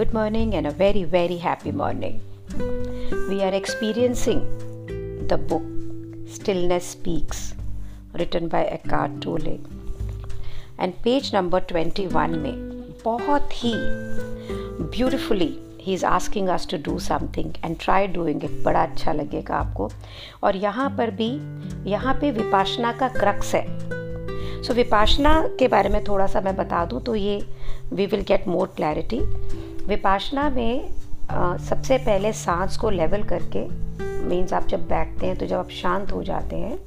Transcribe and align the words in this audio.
good 0.00 0.14
morning 0.14 0.54
and 0.54 0.66
a 0.66 0.70
very, 0.70 1.04
very 1.04 1.36
happy 1.36 1.70
morning. 1.70 2.14
We 3.28 3.42
are 3.42 3.52
experiencing 3.52 4.38
the 5.28 5.36
book 5.36 5.64
Stillness 6.26 6.86
Speaks, 6.86 7.54
written 8.14 8.48
by 8.48 8.64
Eckhart 8.66 9.20
Tolle. 9.20 9.58
And 10.78 10.96
page 11.02 11.34
number 11.34 11.60
21 11.72 12.36
में 12.36 12.56
बहुत 13.04 13.50
ही 13.54 13.74
beautifully 14.96 15.50
he 15.82 15.92
is 15.94 16.04
asking 16.06 16.48
us 16.48 16.66
to 16.70 16.78
do 16.84 16.98
something 16.98 17.52
and 17.64 17.76
try 17.80 18.06
doing 18.16 18.44
it 18.44 18.62
बड़ा 18.64 18.82
अच्छा 18.82 19.12
लगेगा 19.12 19.56
आपको 19.56 19.90
और 20.44 20.56
यहाँ 20.56 20.88
पर 20.98 21.10
भी 21.20 21.30
यहाँ 21.90 22.14
पे 22.20 22.30
विपाशना 22.40 22.92
का 22.92 23.08
क्रक्स 23.20 23.54
है 23.54 23.64
सो 24.62 24.68
so, 24.68 24.76
विपाशना 24.76 25.40
के 25.58 25.68
बारे 25.68 25.88
में 25.88 26.02
थोड़ा 26.04 26.26
सा 26.26 26.40
मैं 26.40 26.56
बता 26.56 26.84
दूँ 26.86 27.00
तो 27.02 27.14
ये 27.14 27.40
we 27.92 28.06
will 28.06 28.22
get 28.28 28.48
more 28.48 28.72
clarity 28.76 29.20
Vipassana 29.90 30.48
में 30.50 30.88
आ, 31.30 31.56
सबसे 31.56 31.98
पहले 31.98 32.32
सांस 32.32 32.76
को 32.76 32.90
लेवल 32.90 33.22
करके 33.22 33.64
मीन्स 34.28 34.52
आप 34.52 34.66
जब 34.66 34.86
बैठते 34.88 35.26
हैं 35.26 35.36
तो 35.36 35.46
जब 35.46 35.56
आप 35.56 35.70
शांत 35.70 36.12
हो 36.12 36.22
जाते 36.22 36.56
हैं 36.56 36.78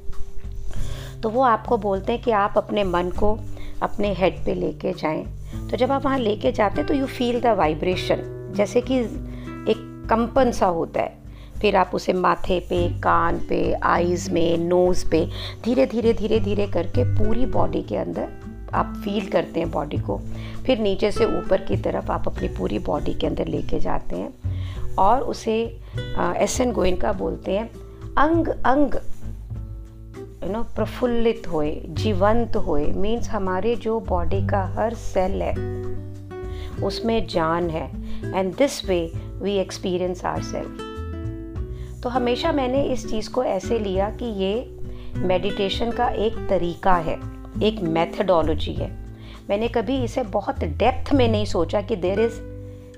तो 1.22 1.28
वो 1.28 1.42
आपको 1.42 1.78
बोलते 1.78 2.12
हैं 2.12 2.22
कि 2.22 2.30
आप 2.30 2.54
अपने 2.56 2.84
मन 2.84 3.10
को 3.10 3.38
अपने 3.82 4.12
हेड 4.14 4.44
पे 4.44 4.54
लेके 4.54 4.92
जाएँ। 4.92 5.24
तो 5.70 5.76
जब 5.76 5.92
आप 5.92 6.04
वहाँ 6.04 6.18
लेके 6.18 6.52
जाते 6.52 6.80
हैं 6.80 6.86
तो 6.86 6.94
यू 6.94 7.06
फील 7.06 7.40
द 7.40 7.46
वाइब्रेशन 7.46 8.22
जैसे 8.56 8.80
कि 8.80 8.98
एक 9.70 10.06
कंपन 10.10 10.50
सा 10.52 10.66
होता 10.66 11.00
है। 11.00 11.18
फिर 11.60 11.76
आप 11.76 11.90
उसे 11.94 12.12
माथे 12.12 12.60
पे 12.60 12.88
कान 13.00 13.38
पे 13.48 13.72
आईज़ 13.72 14.30
में 14.30 14.58
नोज़ 14.58 15.08
पे 15.10 15.24
धीरे 15.64 15.86
धीरे 15.86 16.12
धीरे 16.12 16.40
धीरे 16.40 16.66
करके 16.66 17.04
पूरी 17.14 17.46
बॉडी 17.46 17.82
के 17.82 17.96
अंदर 17.96 18.43
आप 18.74 18.94
फील 19.04 19.28
करते 19.28 19.60
हैं 19.60 19.70
बॉडी 19.70 19.98
को, 19.98 20.18
फिर 20.66 20.78
नीचे 20.78 21.10
से 21.12 21.24
ऊपर 21.38 21.64
की 21.64 21.76
तरफ़ 21.76 22.10
आप 22.12 22.28
अपनी 22.28 22.48
पूरी 22.48 22.78
बॉडी 22.78 23.14
के 23.14 23.26
अंदर 23.26 23.46
लेके 23.46 23.80
जाते 23.80 24.16
हैं 24.16 24.94
और 24.98 25.20
उसे 25.22 25.56
एस 26.16 26.60
एन 26.60 26.72
गोइनका 26.72 27.12
बोलते 27.12 27.52
हैं, 27.52 27.70
अंग 28.18 28.48
अंग 28.48 28.94
यू 30.44 30.52
नो 30.52 30.62
प्रफुल्लित 30.76 31.48
होए, 31.48 31.70
जीवंत 31.88 32.56
होए 32.56 32.86
मीन्स 32.86 33.28
हमारे 33.28 33.74
जो 33.76 33.98
बॉडी 34.00 34.46
का 34.46 34.64
हर 34.74 34.94
सेल 34.94 35.42
है, 35.42 35.54
उसमें 36.84 37.26
जान 37.26 37.70
है 37.70 37.86
and 38.34 38.54
this 38.56 38.84
way 38.84 39.00
we 39.42 39.56
experience 39.58 40.24
our 40.24 40.42
self 40.42 42.02
तो 42.02 42.08
हमेशा 42.08 42.52
मैंने 42.52 42.82
इस 42.84 43.08
चीज़ 43.10 43.30
को 43.30 43.44
ऐसे 43.44 43.78
लिया 43.78 44.10
कि 44.12 44.24
ये 44.42 44.54
मेडिटेशन 45.18 45.90
का 45.90 46.08
एक 46.08 46.34
तरीका 46.50 46.94
है। 46.96 47.16
एक 47.62 47.80
मेथडोलॉजी 47.80 48.72
है। 48.72 48.90
मैंने 49.48 49.68
कभी 49.68 50.02
इसे 50.04 50.22
बहुत 50.22 50.64
डेप्थ 50.64 51.12
में 51.12 51.28
नहीं 51.28 51.44
सोचा 51.44 51.80
कि 51.80 51.96
there 51.96 52.20
is 52.20 52.40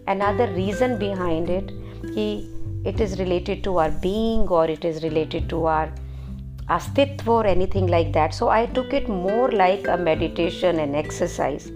another 0.09 0.49
reason 0.49 0.97
behind 0.99 1.51
it 1.51 1.71
कि 2.05 2.89
it 2.89 3.01
is 3.01 3.17
related 3.17 3.63
to 3.65 3.77
our 3.77 3.91
being 3.91 4.53
और 4.53 4.71
it 4.71 4.85
is 4.85 4.99
related 5.03 5.49
to 5.49 5.65
our 5.65 5.95
अस्तित्व 6.71 7.33
और 7.33 7.47
anything 7.67 7.89
like 7.91 8.13
that 8.13 8.33
so 8.33 8.49
I 8.49 8.67
took 8.67 8.95
it 8.95 9.11
more 9.11 9.53
like 9.53 9.89
a 9.89 9.97
meditation 9.97 10.81
and 10.81 10.95
exercise 10.95 11.73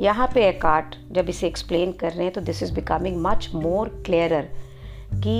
यहाँ 0.00 0.30
पे 0.34 0.48
एक 0.48 0.66
आर्ट 0.66 0.94
जब 1.12 1.28
इसे 1.28 1.46
explain 1.46 1.92
कर 1.92 2.12
रहे 2.12 2.24
हैं 2.24 2.32
तो 2.32 2.40
this 2.40 2.62
is 2.62 2.72
becoming 2.74 3.22
much 3.22 3.50
more 3.54 3.88
clearer 4.06 4.48
कि 5.14 5.36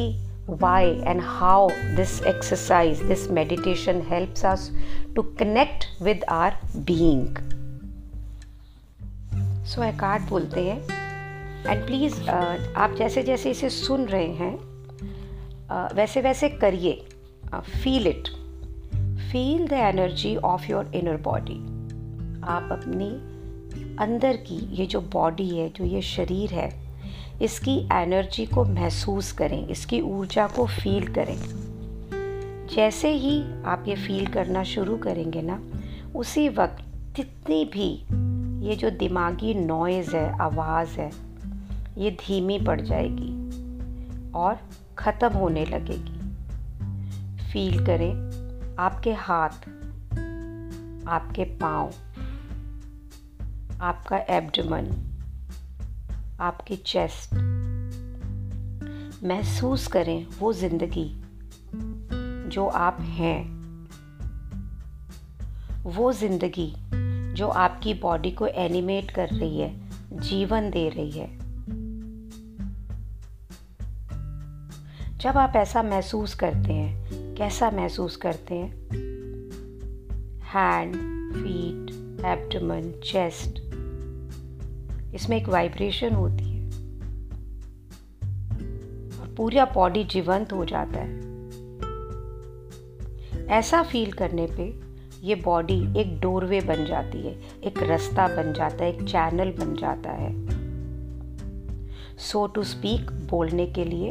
why 0.58 0.84
and 1.06 1.20
how 1.20 1.68
this 1.96 2.20
exercise 2.22 3.00
this 3.00 3.28
meditation 3.28 4.02
helps 4.02 4.44
us 4.44 4.70
to 5.14 5.22
connect 5.38 5.86
with 6.00 6.24
our 6.28 6.52
being. 6.84 7.38
So 9.66 9.82
accord 9.82 10.28
बोलते 10.28 10.60
हैं। 10.60 10.80
एंड 11.66 11.86
प्लीज़ 11.86 12.14
uh, 12.14 12.76
आप 12.76 12.94
जैसे 12.98 13.22
जैसे 13.22 13.50
इसे 13.50 13.70
सुन 13.70 14.04
रहे 14.04 14.26
हैं 14.26 14.56
uh, 15.68 15.94
वैसे 15.94 16.20
वैसे 16.20 16.48
करिए। 16.48 17.06
Feel 17.54 18.06
it 18.06 18.28
feel 19.32 19.66
the 19.68 19.72
energy 19.72 20.36
of 20.36 20.70
your 20.70 20.90
inner 20.94 21.16
body 21.16 21.58
आप 22.44 22.68
अपनी 22.72 23.10
अंदर 23.96 24.36
की 24.36 24.56
ये 24.76 24.86
जो 24.86 25.00
बॉडी 25.00 25.48
है 25.48 25.68
जो 25.68 25.84
ये 25.84 26.02
शरीर 26.02 26.50
है 26.50 26.89
इसकी 27.42 27.76
एनर्जी 27.92 28.46
को 28.46 28.64
महसूस 28.64 29.32
करें, 29.32 29.66
इसकी 29.68 30.00
ऊर्जा 30.00 30.46
को 30.46 30.66
फील 30.66 31.06
करें। 31.14 31.36
जैसे 32.74 33.12
ही 33.12 33.42
आप 33.64 33.84
ये 33.88 33.96
फील 33.96 34.26
करना 34.26 34.64
शुरू 34.64 34.96
करेंगे 34.96 35.42
ना, 35.42 35.60
उसी 36.16 36.48
वक्त 36.48 36.84
जितनी 37.16 37.64
भी 37.64 37.88
ये 38.66 38.76
जो 38.76 38.90
दिमागी 38.90 39.54
नॉइज़ 39.54 40.16
है, 40.16 40.38
आवाज़ 40.38 41.00
है, 41.00 41.10
ये 41.98 42.10
धीमी 42.10 42.58
पड़ 42.58 42.80
जाएगी 42.80 43.32
और 44.32 44.58
ख़त्म 44.98 45.28
होने 45.28 45.64
लगेगी। 45.64 46.18
फील 47.52 47.84
करें 47.86 48.76
आपके 48.78 49.12
हाथ, 49.12 49.68
आपके 51.08 51.44
पाँव, 51.44 51.92
आपका 53.80 54.18
एब्डमन 54.28 54.90
आपकी 56.40 56.76
चेस्ट। 56.76 57.34
महसूस 59.24 59.86
करें 59.86 60.26
वो 60.38 60.52
ज़िंदगी 60.52 61.08
जो 62.48 62.66
आप 62.66 63.00
हैं। 63.00 63.60
वो 65.86 66.12
ज़िंदगी 66.12 66.72
जो 67.34 67.48
आपकी 67.48 67.94
बॉडी 67.94 68.30
को 68.30 68.46
एनिमेट 68.46 69.10
कर 69.10 69.28
रही 69.28 69.60
है, 69.60 69.90
जीवन 70.20 70.70
दे 70.70 70.88
रही 70.88 71.10
है। 71.10 71.38
जब 75.18 75.36
आप 75.36 75.56
ऐसा 75.56 75.82
महसूस 75.82 76.34
करते 76.34 76.72
हैं, 76.72 77.34
कैसा 77.34 77.70
महसूस 77.70 78.16
करते 78.16 78.54
हैं? 78.54 78.70
हैंड 80.44 80.96
फीट 81.34 81.90
एब्डमन 82.24 82.92
चेस्ट 83.04 83.59
इसमें 85.14 85.36
एक 85.36 85.48
वाइब्रेशन 85.48 86.14
होती 86.14 86.44
है। 86.44 86.64
और 89.20 89.34
पूरा 89.36 89.64
बॉडी 89.64 90.04
जीवंत 90.04 90.52
हो 90.52 90.64
जाता 90.64 91.00
है। 91.00 91.30
ऐसा 93.46 93.82
फील 93.82 94.12
करने 94.12 94.46
पे 94.46 94.90
ये 95.26 95.34
बॉडी 95.34 96.00
एक 96.00 96.20
डोरवे 96.20 96.60
बन 96.60 96.84
जाती 96.84 97.18
है, 97.18 97.40
एक 97.64 97.82
रास्ता 97.82 98.26
बन 98.26 98.52
जाता 98.52 98.84
है, 98.84 98.94
एक 98.94 99.02
चैनल 99.02 99.50
बन 99.50 99.76
जाता 99.76 100.10
है। 100.10 100.46
सो 102.18 102.46
टू 102.46 102.62
स्पीक 102.62 103.10
बोलने 103.10 103.66
के 103.66 103.84
लिए 103.84 104.10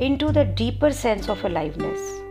into 0.16 0.28
the 0.28 0.38
deeper 0.38 0.92
sense 0.92 1.30
of 1.30 1.46
aliveness 1.46 2.24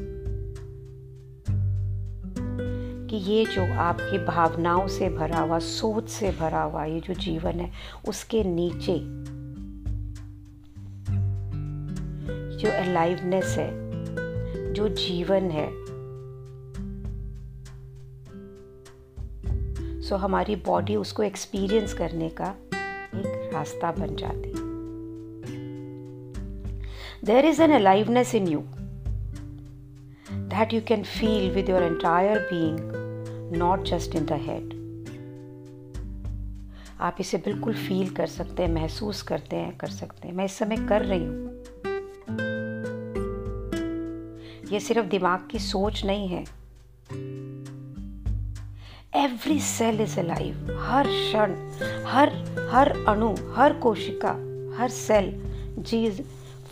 कि 3.06 3.17
ये 3.17 3.44
जो 3.44 3.65
आपकी 3.81 4.19
भावनाओं 4.25 4.87
से 4.89 5.09
भरा 5.09 5.41
हुआ 5.41 5.59
सोच 5.59 6.09
से 6.09 6.31
भरा 6.31 6.62
हुआ 6.62 6.84
ये 6.84 7.00
जो 7.00 7.15
जीवन 7.15 7.61
है 7.61 7.71
उसके 8.09 8.43
नीचे 8.44 8.99
जो 12.59 12.71
अलाइवनेस 12.71 13.56
है 13.59 13.71
जो 14.72 14.89
जीवन 14.89 15.50
है 15.50 15.69
सो 20.00 20.15
so, 20.15 20.21
हमारी 20.21 20.56
बॉडी 20.56 20.97
उसको 20.97 21.23
एक्सपीरियंस 21.23 21.94
करने 21.94 22.28
का 22.41 22.55
एक 23.15 23.50
रास्ता 23.55 23.93
बन 23.93 24.17
जाती 24.17 24.53
there 27.26 27.47
is 27.47 27.62
an 27.62 27.75
aliveness 27.75 28.35
in 28.35 28.49
you 28.49 28.61
that 30.31 30.75
you 30.75 30.81
can 30.88 31.03
feel 31.05 31.50
with 31.50 31.70
your 31.70 31.82
entire 31.82 32.49
being, 32.50 32.95
not 33.52 33.82
just 33.82 34.14
in 34.14 34.26
the 34.26 34.37
head. 34.37 34.87
आप 37.00 37.16
इसे 37.20 37.38
बिल्कुल 37.38 37.75
फील 37.75 38.10
कर 38.10 38.26
सकते 38.26 38.62
हैं, 38.62 38.75
महसूस 38.75 39.22
करते 39.22 39.56
हैं, 39.56 39.76
कर 39.76 39.87
सकते 39.87 40.28
हैं। 40.28 40.34
मैं 40.34 40.44
इस 40.44 40.52
समय 40.52 40.76
कर 40.76 41.02
रही 41.04 41.25
हूँ। 41.25 41.50
ये 44.72 44.81
सिर्फ़ 44.81 45.06
दिमाग 45.06 45.48
की 45.50 45.58
सोच 45.58 46.04
नहीं 46.04 46.28
है। 46.28 46.43
एवरी 49.25 49.60
सेल 49.60 50.00
इज़ 50.00 50.20
अलाइव 50.20 50.78
हर 50.82 51.06
क्षण, 51.06 51.54
हर 52.06 52.28
हर 52.72 53.04
अणु, 53.08 53.34
हर 53.54 53.72
कोशिका, 53.72 54.31
हर 54.78 54.88
cell 54.88 55.43
cheese 55.82 56.22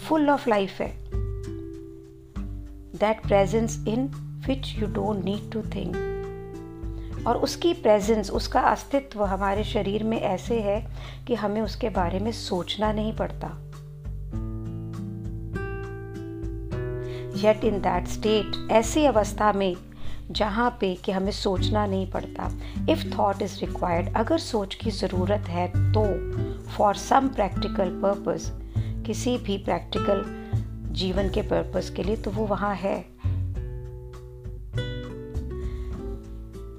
full 0.09 0.31
of 0.31 0.51
life 0.51 0.71
है। 0.71 0.97
That 2.93 3.23
presence 3.23 3.85
in 3.89 4.07
which 4.47 4.75
you 4.79 4.87
don't 4.87 5.25
need 5.25 5.53
to 5.53 5.63
think 5.63 6.14
और 7.27 7.37
उसकी 7.37 7.73
प्रेजेंस 7.75 8.31
उसका 8.31 8.61
अस्तित्व 8.61 9.25
हमारे 9.25 9.65
शरीर 9.65 10.05
में 10.05 10.21
ऐसे 10.21 10.61
है 10.61 10.81
कि 11.27 11.35
हमें 11.35 11.61
उसके 11.61 11.89
बारे 11.91 12.19
में 12.19 12.33
सोचना 12.33 12.93
नहीं 12.93 13.17
पड़ता। 13.17 13.49
येट 17.37 17.65
इन 17.65 17.81
दैट 17.81 18.09
स्टेट 18.09 18.71
ऐसी 18.73 19.05
अवस्था 19.05 19.53
में 19.53 19.77
जहाँ 20.31 20.71
पे 20.81 20.95
कि 20.95 21.13
हमें 21.13 21.33
सोचना 21.33 21.87
नहीं 21.87 22.11
पड़ता 22.11 22.51
इफ़ 22.91 23.05
थॉट 23.19 23.43
इज़ 23.43 23.59
रिक्वायर्ड 23.61 24.17
अगर 24.17 24.39
सोच 24.39 24.75
की 24.75 24.91
ज़रूरत 24.91 25.49
है 25.49 25.67
तो 25.93 26.05
फॉर 26.71 26.95
सम 26.95 27.29
प्रैक्टिकल 27.29 27.91
पर्पज़ 28.03 28.51
किसी 29.07 29.37
भी 29.39 29.59
प्रैक्टिकल 29.59 30.25
जीवन 30.93 31.29
के 31.31 31.43
पर्पज़ 31.43 31.95
के 31.95 32.03
लिए 32.03 32.17
तो 32.17 32.31
वो 32.31 32.47
वहाँ 32.47 32.75
है। 32.75 33.14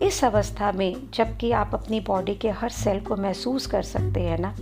इस 0.05 0.23
अवस्था 0.23 0.71
में 0.71 0.95
जबकि 1.13 1.51
आप 1.51 1.71
अपनी 1.73 1.99
बॉडी 1.99 2.35
के 2.35 2.49
हर 2.49 2.69
सेल 2.69 2.99
को 2.99 3.15
महसूस 3.15 3.67
कर 3.67 3.81
सकते 3.81 4.19
हैं 4.19 4.37
ना, 4.39 4.55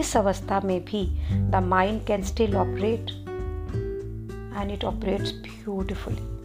इस 0.00 0.16
अवस्था 0.16 0.60
में 0.60 0.84
भी 0.84 1.04
the 1.50 1.62
mind 1.64 2.06
can 2.06 2.22
still 2.22 2.56
operate 2.56 3.10
and 4.56 4.70
it 4.70 4.84
operates 4.84 5.32
beautifully 5.32 6.40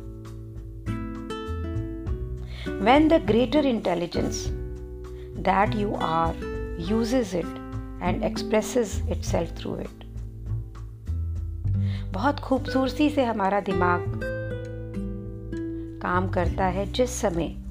when 2.86 3.08
the 3.08 3.20
greater 3.20 3.62
intelligence 3.70 4.40
that 5.48 5.76
you 5.76 5.94
are 5.96 6.34
uses 6.78 7.34
it 7.34 7.52
and 8.02 8.24
expresses 8.24 8.96
itself 9.08 9.54
through 9.60 9.76
it. 9.76 10.06
बहुत 12.14 12.40
खूबसूरती 12.40 13.10
से 13.10 13.24
हमारा 13.24 13.60
दिमाग 13.60 14.20
काम 16.02 16.30
करता 16.30 16.66
है 16.66 16.92
जिस 16.92 17.22
समय 17.22 17.65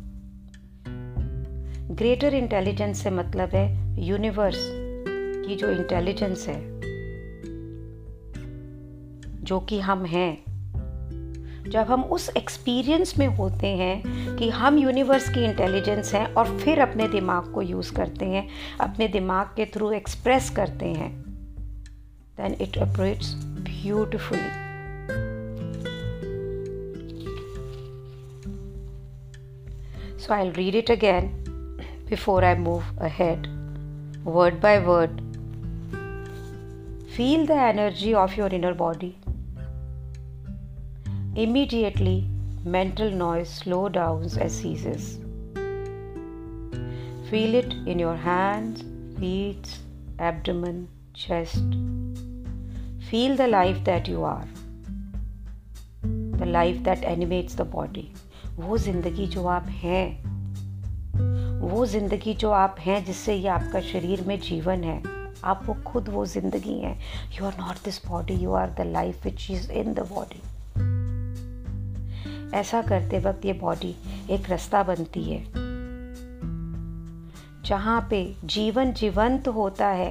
ग्रेटर 1.90 2.34
इंटेलिजेंस 2.34 3.02
से 3.02 3.10
मतलब 3.10 3.48
है 3.48 3.94
यूनिवर्स 4.04 4.56
की 5.48 5.56
जो 5.56 5.70
इंटेलिजेंस 5.70 6.48
है, 6.48 6.80
जो 9.44 9.60
कि 9.60 9.80
हम 9.80 10.04
हैं। 10.04 10.44
जब 11.70 11.80
हम 11.80 12.04
उस 12.04 12.30
एक्सपीरियंस 12.36 13.18
में 13.18 13.26
होते 13.26 13.66
हैं 13.66 14.02
कि 14.36 14.50
हम 14.50 14.78
यूनिवर्स 14.78 15.28
की 15.28 15.44
इंटेलिजेंस 15.44 16.14
हैं 16.14 16.34
और 16.34 16.58
फिर 16.58 16.80
अपने 16.80 17.08
दिमाग 17.08 17.52
को 17.52 17.62
यूज़ 17.62 17.92
करते 17.92 18.24
हैं, 18.24 18.48
अपने 18.80 19.08
दिमाग 19.08 19.46
के 19.46 19.66
थ्रू 19.66 19.92
एक्सप्रेस 19.92 20.50
करते 20.50 20.86
हैं 20.86 21.22
then 22.40 22.56
it 22.60 22.78
operates 22.78 23.34
beautifully 23.36 24.64
so 30.18 30.34
I 30.34 30.50
read 30.50 30.74
it 30.74 30.90
again 30.90 31.43
before 32.09 32.43
I 32.43 32.55
move 32.55 32.83
ahead, 32.97 33.47
word 34.23 34.59
by 34.59 34.79
word. 34.79 35.21
Feel 37.15 37.45
the 37.45 37.53
energy 37.53 38.13
of 38.13 38.35
your 38.35 38.47
inner 38.47 38.73
body. 38.73 39.17
Immediately, 41.35 42.27
mental 42.63 43.11
noise 43.11 43.49
slow 43.49 43.89
down 43.89 44.23
and 44.39 44.51
ceases. 44.51 45.19
Feel 47.29 47.55
it 47.55 47.73
in 47.85 47.99
your 47.99 48.15
hands, 48.15 48.83
feet, 49.19 49.77
abdomen, 50.17 50.87
chest. 51.13 51.63
Feel 53.09 53.35
the 53.35 53.47
life 53.47 53.83
that 53.83 54.07
you 54.07 54.23
are. 54.23 54.47
The 56.01 56.45
life 56.45 56.83
that 56.83 57.03
animates 57.03 57.53
the 57.55 57.65
body. 57.65 58.13
वो 58.59 58.77
जिंदगी 58.77 59.27
जो 59.27 59.45
आप 59.47 59.67
हैं 59.83 60.32
वो 61.64 61.84
ज़िंदगी 61.86 62.34
जो 62.34 62.50
आप 62.52 62.76
हैं, 62.80 63.04
जिससे 63.04 63.34
ये 63.34 63.48
आपका 63.48 63.80
शरीर 63.82 64.22
में 64.26 64.38
जीवन 64.40 64.84
है, 64.84 65.02
आप 65.44 65.62
वो 65.66 65.74
खुद 65.86 66.08
वो 66.08 66.24
ज़िंदगी 66.26 66.78
हैं। 66.80 66.98
You 67.32 67.44
are 67.46 67.54
not 67.58 67.84
this 67.84 68.00
body 68.06 68.34
you 68.34 68.52
are 68.52 68.70
the 68.70 68.86
life 68.86 69.24
which 69.24 69.50
is 69.50 69.70
in 69.72 69.92
the 69.94 70.06
body 70.10 70.42
ऐसा 72.54 72.82
करते 72.82 73.18
वक्त 73.18 73.44
ये 73.44 73.52
बॉडी 73.52 73.94
एक 74.30 74.50
रास्ता 74.50 74.82
बनती 74.82 75.22
है, 75.22 75.42
जहाँ 77.64 78.00
पे 78.10 78.24
जीवन 78.46 78.92
जीवंत 78.92 79.48
होता 79.48 79.88
है, 79.88 80.10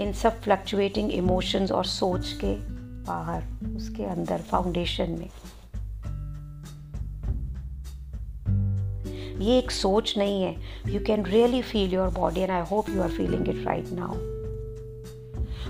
इन 0.00 0.12
सब 0.12 0.40
फ्लक्चुएटिंग 0.42 1.10
इमोशंस 1.12 1.72
और 1.72 1.84
सोच 1.86 2.32
के 2.44 2.54
बाहर, 3.04 3.42
उसके 3.76 4.04
अंदर 4.04 4.42
फाउंडेशन 4.42 5.10
में। 5.10 5.28
ये 9.44 9.58
एक 9.58 9.70
सोच 9.70 10.14
नहीं 10.18 10.42
है। 10.42 10.54
You 10.86 11.00
can 11.06 11.24
really 11.26 11.62
feel 11.62 11.94
your 11.94 12.08
body 12.10 12.40
and 12.40 12.50
I 12.50 12.62
hope 12.70 12.90
you 12.90 13.02
are 13.02 13.10
feeling 13.10 13.48
it 13.48 13.64
right 13.66 13.86
now 13.92 14.14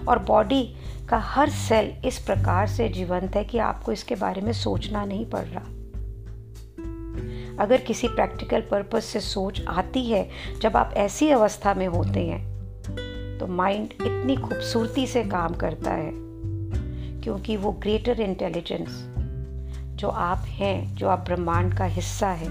और 0.08 0.18
बॉडी 0.18 0.62
का 1.08 1.18
हर 1.18 1.50
सेल 1.50 1.92
इस 2.04 2.18
प्रकार 2.18 2.66
से 2.66 2.88
जीवंत 2.88 3.36
है 3.36 3.44
कि 3.44 3.58
आपको 3.60 3.92
इसके 3.92 4.14
बारे 4.14 4.40
में 4.40 4.52
सोचना 4.52 5.04
नहीं 5.04 5.26
पड़ 5.26 5.44
रहा। 5.44 5.64
अगर 7.60 7.80
किसी 7.80 8.08
प्रैक्टिकल 8.08 8.60
पर्पज 8.60 9.02
से 9.02 9.20
सोच 9.20 9.60
आती 9.68 10.04
है, 10.04 10.28
जब 10.62 10.76
आप 10.76 10.94
ऐसी 10.96 11.28
अवस्था 11.30 11.74
में 11.74 11.86
होते 11.86 12.20
हैं 12.20 13.38
तो 13.38 13.46
माइंड 13.46 13.92
इतनी 13.92 14.36
खूबसूरती 14.36 15.06
से 15.06 15.22
काम 15.24 15.54
करता 15.54 15.90
है, 15.90 16.10
क्योंकि 17.22 17.56
वो 17.56 17.72
ग्रेटर 17.72 18.20
इंटेलिजेंस 18.20 19.02
जो 19.94 20.08
आप 20.08 20.44
हैं, 20.48 20.94
जो 20.94 21.08
आप 21.08 21.24
ब्रह्मांड 21.26 21.76
का 21.78 21.84
हिस्सा 21.84 22.28
है 22.28 22.48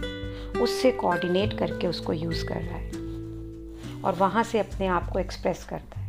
उससे 0.62 0.92
कोऑर्डिनेट 0.92 1.58
करके 1.60 1.88
उसको 1.88 2.14
यूज़ 2.14 2.46
कर 2.46 2.56
रहा 2.56 2.78
है। 2.78 2.92
और 4.02 4.16
वहाँ 4.16 4.44
से 4.44 4.60
अपने 4.60 4.88
आप 4.88 5.10
को 5.10 5.20
एक्सप्रेस 5.20 5.64
करता 5.64 6.00
है। 6.00 6.04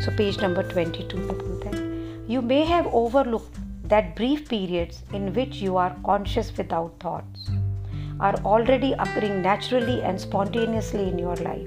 So 0.00 0.10
page 0.10 0.42
number 0.42 0.62
twenty 0.62 1.08
two 1.08 1.18
में 1.18 1.38
बोलता 1.38 1.68
है। 1.68 2.34
You 2.34 2.42
may 2.42 2.62
have 2.64 2.86
overlook 2.86 3.46
that 3.60 4.14
brief 4.16 4.48
periods 4.48 5.12
in 5.14 5.28
which 5.28 5.54
you 5.54 5.76
are 5.76 5.90
conscious 5.90 6.54
without 6.58 7.04
thoughts 7.04 7.50
are 8.20 8.42
already 8.46 8.92
occurring 8.92 9.34
naturally 9.34 9.98
and 9.98 10.18
spontaneously 10.18 11.02
in 11.02 11.18
your 11.18 11.40
life 11.40 11.66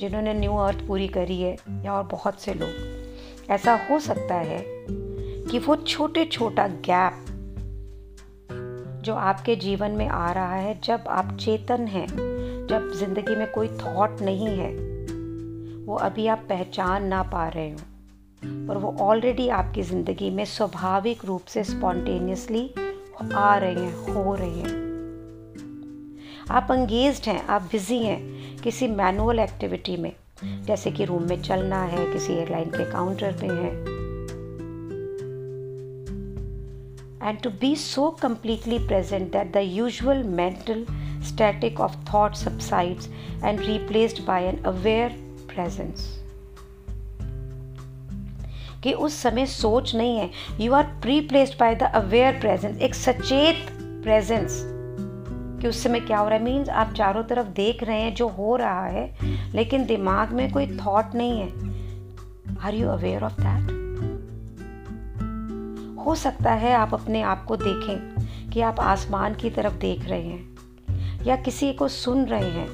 जिन्होंने 0.00 0.34
न्यू 0.34 0.56
अर्थ 0.56 0.86
पूरी 0.86 1.08
करी 1.08 1.40
है 1.40 1.56
या 1.84 1.92
और 1.92 2.04
बहुत 2.04 2.40
से 2.40 2.54
लोग। 2.54 2.97
ऐसा 3.50 3.74
हो 3.90 3.98
सकता 4.00 4.34
है 4.34 4.64
कि 5.50 5.58
वो 5.58 5.76
छोटे 5.76 6.24
छोटा 6.24 6.66
गैप 6.68 7.24
जो 9.04 9.14
आपके 9.14 9.56
जीवन 9.56 9.90
में 9.90 10.06
आ 10.08 10.32
रहा 10.32 10.54
है, 10.54 10.80
जब 10.80 11.04
आप 11.08 11.36
चेतन 11.40 11.86
हैं, 11.86 12.06
जब 12.66 12.90
ज़िंदगी 12.94 13.36
में 13.36 13.50
कोई 13.52 13.68
थॉट 13.68 14.20
नहीं 14.22 14.48
है, 14.48 14.72
वो 15.86 15.96
अभी 15.96 16.26
आप 16.26 16.44
पहचान 16.48 17.04
ना 17.04 17.22
पा 17.22 17.48
रहे 17.48 17.70
हो 17.70 17.78
पर 18.68 18.76
वो 18.76 18.96
ऑलरेडी 19.00 19.48
आपकी 19.48 19.82
ज़िंदगी 19.82 20.30
में 20.30 20.44
स्वाभाविक 20.44 21.24
रूप 21.24 21.44
से 21.44 21.64
स्पॉन्टेनियसली 21.64 22.70
आ 23.34 23.56
रहे 23.56 23.74
हैं, 23.74 24.14
हो 24.14 24.34
रहे 24.34 24.50
हैं। 24.50 24.86
आप 26.50 26.68
अंगेज्ड 26.70 27.28
हैं, 27.28 27.46
आप 27.46 27.62
बिज़ी 27.62 27.98
हैं 27.98 28.60
किसी 28.62 28.88
मैनुअल 28.88 29.38
एक्टिविटी 29.38 29.96
में। 29.96 30.12
जैसे 30.44 30.90
कि 30.90 31.04
रूम 31.04 31.22
में 31.22 31.42
चलना 31.42 31.82
है, 31.82 32.12
किसी 32.12 32.32
एयरलाइन 32.32 32.70
के 32.70 32.90
काउंटर 32.92 33.32
पे 33.32 33.46
है। 33.46 33.72
And 37.22 37.40
to 37.40 37.50
be 37.50 37.74
so 37.76 38.10
completely 38.10 38.78
present 38.78 39.32
that 39.32 39.52
the 39.52 39.56
usual 39.56 40.22
mental 40.22 40.86
static 41.28 41.80
of 41.80 41.96
thought 42.14 42.34
subsides 42.34 43.08
and 43.44 43.60
replaced 43.60 44.24
by 44.26 44.44
an 44.44 44.62
aware 44.62 45.08
presence 45.54 46.06
कि 48.82 48.92
उस 48.92 49.14
समय 49.14 49.46
सोच 49.46 49.94
नहीं 49.94 50.16
है। 50.18 50.30
You 50.60 50.72
are 50.72 50.84
replaced 51.20 51.58
by 51.60 51.74
the 51.74 51.82
aware 51.82 52.40
presence 52.40 52.80
एक 52.80 52.94
सचेत 52.94 53.66
प्रेजेंस 54.02 54.77
कि 55.60 55.68
उस 55.68 55.82
समय 55.82 56.00
क्या 56.00 56.18
हो 56.18 56.28
रहा 56.28 56.38
है? 56.38 56.44
मीन्स 56.44 56.68
आप 56.68 56.92
चारों 56.92 57.22
तरफ़ 57.24 57.46
देख 57.46 57.82
रहे 57.82 58.00
हैं 58.00 58.14
जो 58.14 58.28
हो 58.28 58.56
रहा 58.56 58.86
है, 58.86 59.14
लेकिन 59.54 59.86
दिमाग 59.86 60.32
में 60.32 60.52
कोई 60.52 60.66
थॉट 60.76 61.14
नहीं 61.14 61.40
है। 61.40 62.56
Are 62.58 62.74
you 62.74 62.88
aware 62.88 63.24
of 63.24 63.40
that 63.40 63.76
हो 66.06 66.14
सकता 66.14 66.52
है 66.52 66.72
आप 66.74 66.94
अपने 66.94 67.22
आप 67.22 67.44
को 67.44 67.56
देखें 67.56 68.50
कि 68.50 68.60
आप 68.60 68.80
आसमान 68.80 69.34
की 69.34 69.50
तरफ़ 69.50 69.74
देख 69.74 70.08
रहे 70.08 70.22
हैं 70.22 71.24
या 71.24 71.36
किसी 71.36 71.72
को 71.72 71.88
सुन 71.88 72.24
रहे 72.24 72.50
हैं, 72.50 72.68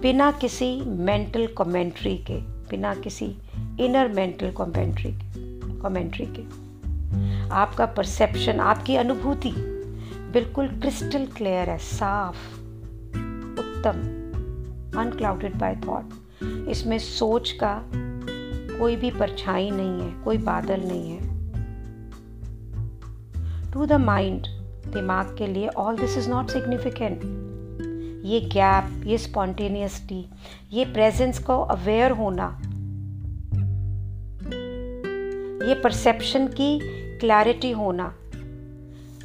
बिना 0.00 0.30
किसी 0.32 0.80
मेंटल 0.86 1.46
कमेंट्री 1.58 2.16
के, 2.18 2.38
बिना 2.70 2.94
किसी 2.94 3.26
इनर 3.80 4.08
मेंटल 4.08 4.50
कमेंट्री 4.50 5.12
कमेंट्री 5.82 6.26
के। 6.26 6.42
आपका 7.50 7.86
परसेप्शन 7.86 8.60
आपकी 8.60 8.96
अनुभूति 8.96 9.50
बिल्कुल 10.32 10.68
क्रिस्टल 10.68 11.26
क्लियर 11.26 11.70
है, 11.70 11.78
साफ़, 11.78 12.36
उत्तम 13.60 13.98
अनक्लाउडेड 15.00 15.54
बाय 15.54 15.76
थॉट 15.76 16.68
इसमें 16.68 16.98
सोच 16.98 17.50
का 17.52 17.82
कोई 18.78 18.96
भी 18.96 19.10
परछाई 19.10 19.70
नहीं 19.70 20.00
है, 20.00 20.22
कोई 20.22 20.38
बादल 20.38 20.80
नहीं 20.80 21.10
है। 21.10 21.30
टू 23.72 23.86
द 23.86 23.92
माइंड 23.92 24.46
दिमाग 24.92 25.34
के 25.38 25.46
लिए 25.46 25.68
all 25.68 25.96
this 25.96 26.16
is 26.18 26.30
not 26.30 26.50
significant 26.50 27.20
ये 28.24 28.40
गैप 28.40 29.06
ये 29.06 29.18
स्पॉन्टेनियसटी 29.18 30.24
ये 30.72 30.84
प्रेजेंस 30.84 31.38
को 31.38 31.58
अवेयर 31.58 32.10
होना। 32.10 32.58
ये 35.68 35.74
परसेप्शन 35.74 36.46
की 36.48 36.78
क्लैरिटी 37.18 37.70
होना। 37.70 38.14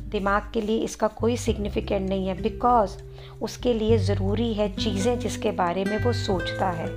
दिमाग 0.09 0.51
के 0.53 0.61
लिए 0.61 0.79
इसका 0.79 1.07
कोई 1.07 1.37
सिग्निफिकेंट 1.37 2.09
नहीं 2.09 2.27
है 2.27 2.41
बिकॉज़ 2.41 2.97
उसके 3.41 3.73
लिए 3.73 3.97
ज़रूरी 3.97 4.53
है 4.53 4.69
चीज़ें 4.75 5.19
जिसके 5.19 5.51
बारे 5.51 5.83
में 5.85 5.97
वो 6.03 6.13
सोचता 6.13 6.69
है। 6.69 6.87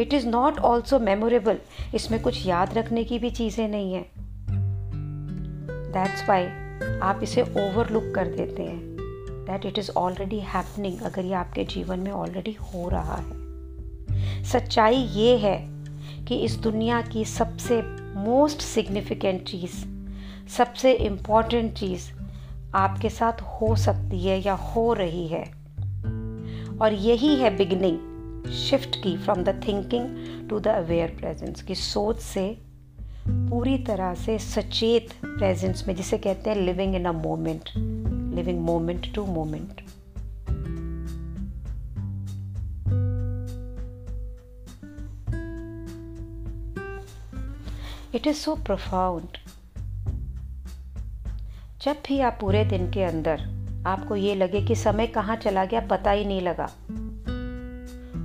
It 0.00 0.14
is 0.14 0.26
not 0.26 0.58
also 0.58 0.98
memorable 0.98 1.58
इसमें 1.94 2.22
कुछ 2.22 2.46
याद 2.46 2.74
रखने 2.78 3.04
की 3.04 3.18
भी 3.18 3.30
चीज़ें 3.30 3.68
नहीं 3.68 3.94
है। 3.94 4.04
दैट्स 5.92 6.28
वाई 6.28 6.46
आप 7.02 7.20
इसे 7.22 7.42
ओवरलुक 7.42 8.12
कर 8.14 8.26
देते 8.26 8.62
हैं 8.62 8.96
that 9.46 9.66
it 9.66 9.78
is 9.78 9.90
already 9.96 10.40
happening 10.40 11.00
अगर 11.02 11.24
ये 11.24 11.34
आपके 11.34 11.64
जीवन 11.64 11.98
में 11.98 12.10
ऑलरेडी 12.12 12.52
हो 12.52 12.88
रहा 12.88 13.16
है। 13.16 14.42
सच्चाई 14.44 14.96
ये 14.96 15.36
है 15.36 15.58
कि 16.24 16.36
इस 16.36 16.56
दुनिया 16.56 17.00
की 17.02 17.24
सबसे 17.24 17.82
मोस्ट 18.20 18.60
सिग्निफिकेंट 18.60 19.42
चीज़ 19.42 19.84
सबसे 20.48 20.92
इंपॉर्टेंट 20.92 21.72
चीज़ 21.74 22.10
आपके 22.74 23.10
साथ 23.10 23.40
हो 23.52 23.74
सकती 23.76 24.20
है 24.20 24.38
या 24.46 24.54
हो 24.54 24.92
रही 24.92 25.26
है। 25.28 25.44
और 26.82 26.92
यही 26.92 27.34
है 27.36 27.56
बिगनिंग 27.56 28.52
शिफ्ट 28.52 28.96
की 29.02 29.16
from 29.16 29.42
the 29.42 29.60
thinking 29.68 30.48
to 30.50 30.60
the 30.60 30.68
aware 30.68 31.16
presence 31.18 31.62
की 31.62 31.74
सोच 31.74 32.18
से 32.18 32.46
पूरी 33.28 33.78
तरह 33.78 34.14
से 34.14 34.38
सचेत 34.38 35.08
प्रेजेंस 35.24 35.84
में, 35.88 35.94
जिसे 35.96 36.18
कहते 36.18 36.50
हैं 36.50 36.56
living 36.56 36.94
in 36.94 37.04
a 37.04 37.12
moment 37.12 37.70
living 38.36 38.60
moment 38.60 39.14
to 39.14 39.24
moment 39.26 39.80
it 48.14 48.26
is 48.26 48.36
so 48.36 48.54
profound 48.56 49.45
जब 51.86 51.96
भी 52.08 52.20
आप 52.20 52.38
पूरे 52.40 52.64
दिन 52.64 52.90
के 52.90 53.02
अंदर 53.02 53.40
आपको 53.86 54.16
ये 54.16 54.34
लगे 54.34 54.60
कि 54.62 54.74
समय 54.74 55.06
कहाँ 55.06 55.36
चला 55.36 55.64
गया, 55.64 55.80
पता 55.80 56.10
ही 56.10 56.24
नहीं 56.24 56.40
लगा। 56.40 56.64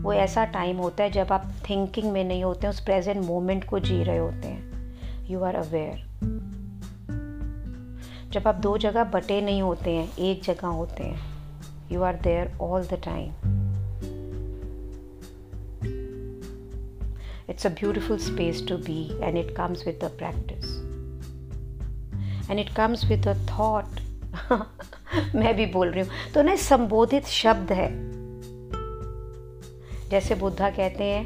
वो 0.02 0.14
ऐसा 0.14 0.46
टाइम 0.46 0.78
होता 0.78 1.04
है 1.04 1.12
जब 1.12 1.32
आप 1.32 1.54
थिंकिंग 1.70 2.12
में 2.12 2.24
नहीं 2.24 2.44
होते, 2.44 2.68
उस 2.68 2.80
प्रेजेंट 2.80 3.18
मोमेंट 3.26 3.64
को 3.64 3.80
जी 3.80 4.04
रहे 4.04 4.18
होते 4.18 4.48
हैं। 4.48 5.30
यू 5.30 5.44
आर 5.44 5.56
अवेयर 5.56 6.04
जब 8.32 8.48
आप 8.48 8.56
दो 8.56 8.78
जगह 8.78 9.04
बटे 9.04 9.42
नहीं 9.42 9.62
होते 9.62 9.92
हैं, 9.92 10.18
एक 10.18 10.44
जगह 10.44 10.68
होते 10.68 11.04
हैं 11.04 11.22
you 11.92 12.02
are 12.02 12.16
there 12.16 12.58
all 12.62 12.86
the 12.86 12.94
time 12.94 13.32
it's 17.50 17.68
a 17.68 17.70
beautiful 17.70 18.18
space 18.18 18.68
to 18.68 18.78
be 18.78 19.10
and 19.22 19.38
it 19.38 19.56
comes 19.56 19.88
with 19.88 20.00
the 20.04 20.12
practice 20.18 20.81
and 22.52 22.60
it 22.60 22.70
comes 22.76 23.06
with 23.06 23.28
a 23.28 23.34
thought 23.34 24.00
मैं 25.36 25.56
भी 25.56 25.66
बोल 25.66 25.92
रही 25.92 26.02
हूँ। 26.02 26.32
तो 26.34 26.42
ना 26.42 26.56
संबोधित 26.56 27.26
शब्द 27.26 27.72
है। 27.72 27.90
जैसे 30.10 30.36
बुद्धा 30.36 30.70
कहते 30.70 31.04
हैं 31.04 31.26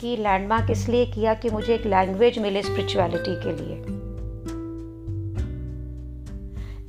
कि 0.00 0.16
लैंडमार्क 0.16 0.70
इसलिए 0.70 1.06
किया 1.06 1.34
कि 1.34 1.50
मुझे 1.50 1.74
एक 1.74 1.86
लैंग्वेज 1.86 2.38
मिले 2.38 2.62
स्पिरिचुअलिटी 2.62 3.34
के 3.36 3.52
लिए। 3.52 3.76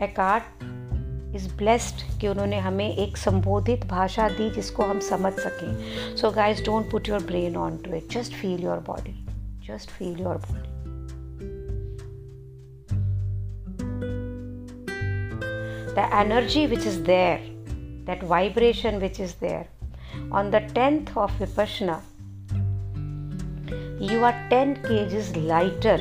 एकार्ट 0.03 0.43
इज़ 1.35 1.55
ब्लेस्ड 1.55 2.19
कि 2.21 2.27
उन्होंने 2.27 2.59
हमें 2.59 2.97
एक 2.97 3.17
संबोधित 3.17 3.85
भाषा 3.85 4.29
दी 4.29 4.49
जिसको 4.49 4.83
हम 4.83 4.99
समझ 4.99 5.33
सकें। 5.33 6.15
So 6.15 6.31
guys 6.31 6.63
don't 6.65 6.91
put 6.91 7.09
your 7.09 7.23
brain 7.23 7.55
on 7.55 7.77
to 7.77 7.93
it 7.93 8.11
just 8.11 8.33
feel 8.33 8.63
your 8.63 8.77
body 8.77 9.25
just 9.67 9.89
feel 9.89 10.19
your 10.19 10.35
body 10.35 10.78
the 15.94 16.06
energy 16.14 16.66
which 16.66 16.86
is 16.86 17.02
there, 17.02 17.40
that 18.04 18.22
vibration 18.22 19.00
which 19.00 19.20
is 19.20 19.34
there. 19.34 19.66
On 20.30 20.50
the 20.50 20.60
10th 20.60 21.16
of 21.16 21.30
Vipassana, 21.38 22.00
you 24.00 24.22
are 24.24 24.34
10 24.50 24.76
kgs 24.82 25.36
lighter 25.48 25.98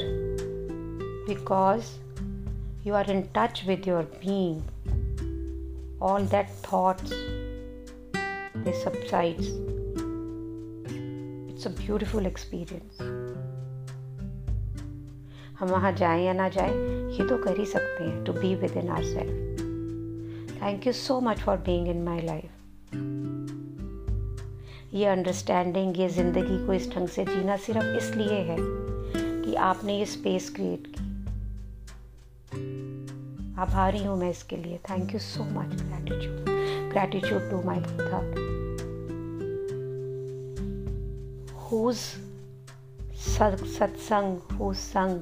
because 1.27 1.97
you 2.83 2.93
are 2.93 3.05
in 3.05 3.27
touch 3.29 3.63
with 3.65 3.87
your 3.87 4.03
being 4.21 4.61
all 6.01 6.23
that 6.33 6.49
thoughts 6.67 7.13
they 8.65 8.73
subsides 8.73 9.47
it's 11.51 11.65
a 11.65 11.73
beautiful 11.81 12.25
experience 12.25 12.97
हम 15.59 15.69
वहाँ 15.69 15.91
जाएं 15.95 16.23
या 16.25 16.33
ना 16.33 16.47
जाएं 16.57 16.73
ये 17.17 17.27
तो 17.29 17.37
कर 17.43 17.57
ही 17.59 17.65
सकते 17.65 18.03
हैं 18.03 18.23
to 18.25 18.33
be 18.33 18.53
within 18.77 18.89
our 18.97 19.03
self 19.03 19.46
thank 20.62 20.86
you 20.86 20.92
so 20.92 21.20
much 21.20 21.40
for 21.40 21.56
being 21.66 21.88
in 21.88 22.02
my 22.04 22.20
life 22.22 22.50
ये 24.94 25.06
अंडरस्टैंडिंग 25.06 25.98
ये 26.00 26.08
ज़िंदगी 26.08 26.66
को 26.66 26.72
इस 26.74 26.90
ढंग 26.94 27.08
से 27.08 27.24
जीना 27.24 27.56
सिर्फ़ 27.66 27.96
इसलिए 27.96 28.38
है 28.50 28.56
कि 28.60 29.54
आपने 29.70 29.98
ये 29.98 30.06
स्पेस 30.06 30.50
क्रिएट 30.56 30.86
की। 30.86 31.06
आभारी 33.62 34.04
हूँ 34.04 34.16
मैं 34.18 34.30
इसके 34.30 34.56
लिए। 34.56 34.78
Thank 34.90 35.12
you 35.14 35.20
so 35.20 35.44
much 35.54 35.74
gratitude 35.82 36.44
gratitude 36.92 37.50
to 37.50 37.62
my 37.66 37.80
Buddha 37.88 38.22
whose 41.68 42.02
satsang, 43.14 44.40
whose 44.52 44.78
sang 44.78 45.12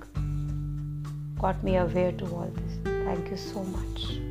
got 1.41 1.65
me 1.65 1.75
aware 1.77 2.13
to 2.13 2.25
all 2.27 2.55
this. 2.61 2.79
Thank 2.85 3.31
you 3.31 3.37
so 3.37 3.65
much. 3.65 4.26